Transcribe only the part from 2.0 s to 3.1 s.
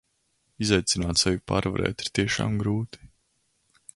ir tiešām grūti.